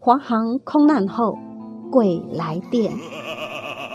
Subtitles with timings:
[0.00, 1.36] 华航空难后，
[1.90, 2.92] 鬼来电。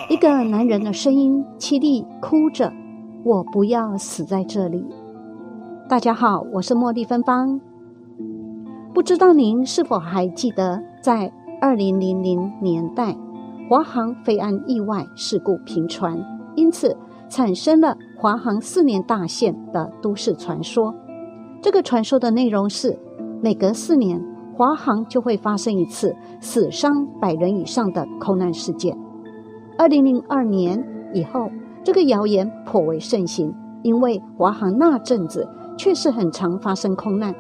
[0.10, 2.74] 一个男人的声音凄厉，哭着
[3.24, 4.86] ：“我不要死在这里。”
[5.88, 7.62] 大家好，我是茉莉芬芳。
[8.94, 11.32] 不知道您是否还记得，在
[11.62, 13.16] 二零零零年代，
[13.70, 16.22] 华航飞安意外事故频传，
[16.56, 16.98] 因此
[17.30, 20.94] 产生了华航四年大限的都市传说。
[21.62, 23.00] 这个传说的内容是，
[23.42, 24.22] 每隔四年，
[24.56, 28.96] 华航就会发生一次死伤百人以上的空难事件。
[29.78, 31.50] 二零零二年以后，
[31.84, 35.48] 这个谣言颇为盛行，因为华航那阵子
[35.78, 37.34] 确实很常发生空难。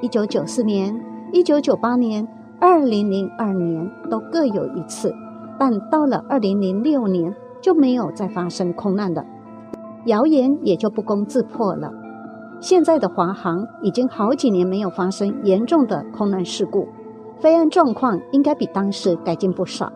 [0.00, 1.00] 一九九四年、
[1.32, 2.26] 一九九八年、
[2.60, 5.14] 二零零二年都各有一次，
[5.58, 9.24] 但到了二零零六年就没有再发生空难了，
[10.06, 11.92] 谣言也就不攻自破了。
[12.60, 16.88] 现在的华航已经好几年没有发生严重的空难事故，
[17.38, 19.92] 飞安状况应该比当时改进不少。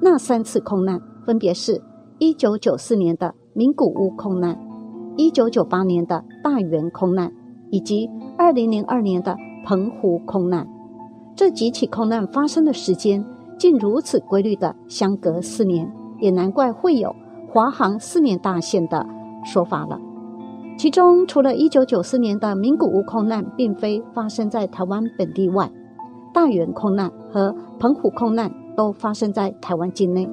[0.00, 1.00] 那三次空难。
[1.26, 1.82] 分别是
[2.20, 4.56] 1994年的名古屋空难、
[5.16, 7.32] 1998年的大园空难，
[7.72, 8.08] 以及
[8.38, 10.68] 2002年的澎湖空难。
[11.34, 13.24] 这几起空难发生的时间
[13.58, 17.12] 竟如此规律的相隔四年，也难怪会有
[17.52, 19.04] 华航四年大限的
[19.44, 19.98] 说法了。
[20.76, 25.70] 其中，除了1994年的名古屋空难并非发生在台湾本地外，
[26.34, 30.28] 大园空难和澎湖空难都发生在台湾境内。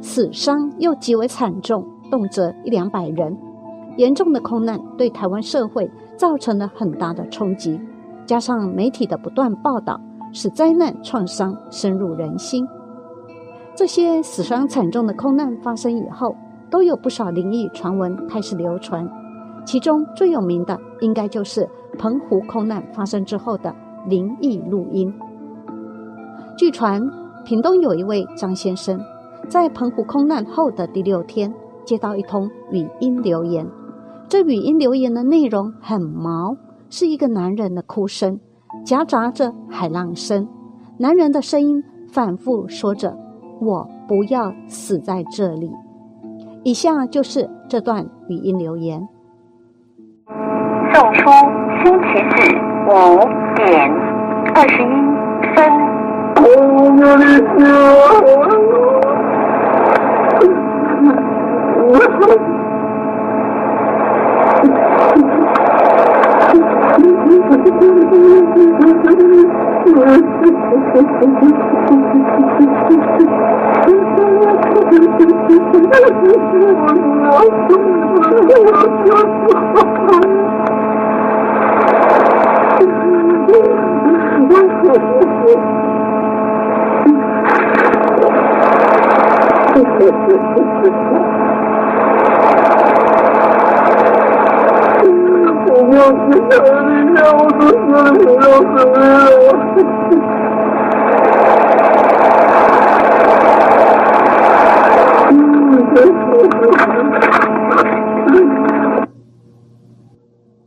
[0.00, 3.36] 死伤又极为惨重，动辄一两百人。
[3.96, 7.80] 严重的空难对台湾社会造成了很大的冲击，
[8.24, 10.00] 加上媒体的不断报道，
[10.32, 12.64] 使灾难创伤深入人心。
[13.74, 16.36] 这些死伤惨重的空难发生以后，
[16.70, 19.04] 都有不少灵异传闻开始流传。
[19.68, 23.70] 其中最有名的，应该就是澎湖空难发生之后的
[24.06, 25.12] 灵异录音。
[26.56, 26.98] 据传，
[27.44, 28.98] 屏东有一位张先生。
[29.46, 31.52] 在澎湖空难后的第六天，
[31.84, 33.66] 接到一通语音留言。
[34.26, 36.56] 这语音留言的内容很毛，
[36.88, 38.40] 是一个男人的哭声，
[38.86, 40.48] 夹杂着海浪声。
[40.96, 43.14] 男人的声音反复说着
[43.60, 45.70] ：“我不要死在这里。”
[46.64, 49.06] 以下就是这段语音留言：
[50.92, 51.30] 送出
[51.82, 52.36] 星期四
[52.86, 53.92] 五点
[54.54, 54.86] 二十一
[55.54, 55.98] 分。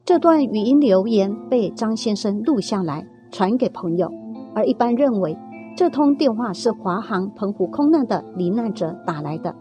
[0.05, 4.09] 这段语音留言被张先生录下来，传给朋友，
[4.55, 5.37] 而一般认为
[5.81, 9.55] 这通电话是华航澎湖空难的罹难者打来的。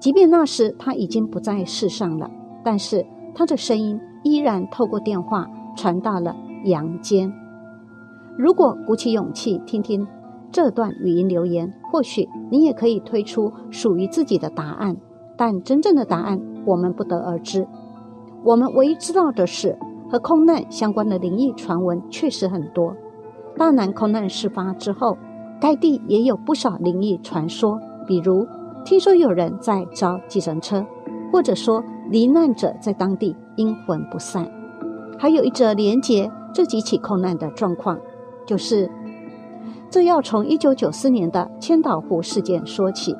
[0.00, 2.30] 即便那时他已经不在世上了，
[2.64, 3.04] 但是
[3.34, 5.46] 他的声音依然透过电话
[5.76, 7.30] 传到了阳间。
[8.38, 10.08] 如果鼓起勇气听听
[10.50, 14.96] 这段语音留言，或许你也可以推出属于自己的答案。
[15.36, 17.68] 但真正的答案我们不得而知。
[18.42, 19.78] 我们唯一知道的是，
[20.10, 22.96] 和空难相关的灵异传闻确实很多。
[23.58, 25.18] 大南空难事发之后，
[25.62, 28.44] 该地也有不少灵异传说，比如。
[28.84, 30.84] 听说有人在招计程车，
[31.32, 31.80] 或者说
[32.10, 34.44] 罹难者在当地阴魂不散。
[35.16, 37.96] 还有一则连结这几起空难的状况，
[38.44, 38.90] 就是
[39.88, 43.14] 这要从一九九四年的千岛湖事件说起。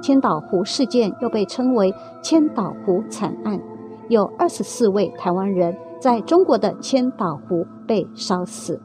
[0.00, 1.92] 千岛湖事件又被称为
[2.22, 3.60] 千岛湖惨案，
[4.08, 8.80] 有二十四位台湾人在中国的千岛湖被烧死。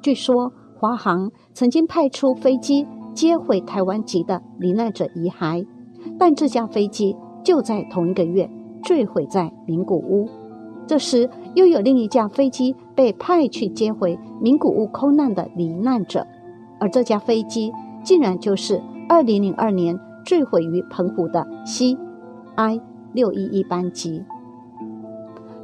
[0.00, 2.86] 据说华航曾经派出飞机。
[3.14, 5.66] 接回台湾籍的罹难者遗骸，
[6.18, 8.46] 但这架飞机就在同一个月
[8.82, 10.28] 坠毁在名古屋。
[10.86, 16.26] 这时，又有另一架飞机被派去接回名古屋空难的罹难者，
[16.78, 17.72] 而这架飞机
[18.04, 21.96] 竟然就是2002年坠毁于澎湖的 C
[22.54, 22.78] I
[23.14, 24.22] 六一一班机。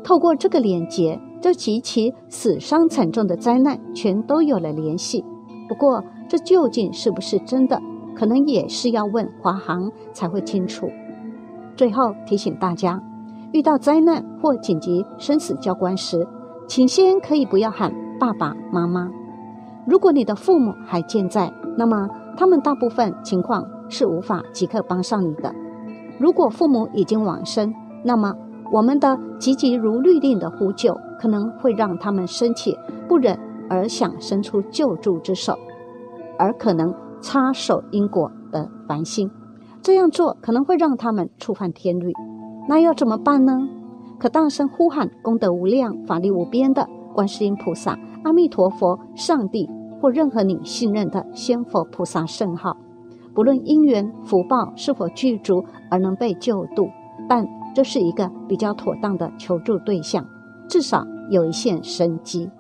[0.02, 5.24] 透过这个连接，这及其死伤惨重的灾难全都有了联系。
[5.68, 7.80] 不过，这究竟是不是真的，
[8.14, 10.88] 可能也是要问华航才会清楚。
[11.76, 13.02] 最后提醒大家，
[13.52, 16.24] 遇到灾难或紧急生死交关时，
[16.68, 19.10] 请先可以不要喊爸爸妈妈。
[19.84, 25.52] 如果你的父母还健在，那么他们大部分情况是无法即刻帮上你的。
[26.20, 27.74] 如果父母已经往生，
[28.04, 28.32] 那么
[28.72, 32.74] 我们的急急如律令的呼救，可能会让他们生气
[33.06, 33.38] 不忍，
[33.68, 35.58] 而想伸出救助之手，
[36.38, 39.30] 而可能插手因果的烦心。
[39.82, 42.12] 这样做可能会让他们触犯天律。
[42.66, 43.52] 那要怎么办呢？
[44.18, 49.68] 可大声呼喊功德无量、法力无边的观世音菩萨、阿弥陀佛、上帝
[50.00, 52.76] 或任何你信任的仙佛菩萨圣号。
[53.34, 56.88] 不论因缘福报是否具足而能被救度，
[57.28, 60.26] 但这是一个比较妥当的求助对象，
[60.68, 62.50] 至少有一线生机。